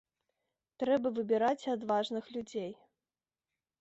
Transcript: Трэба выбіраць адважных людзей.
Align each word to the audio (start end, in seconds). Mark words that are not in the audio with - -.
Трэба 0.83 1.11
выбіраць 1.19 1.69
адважных 1.75 2.25
людзей. 2.39 2.71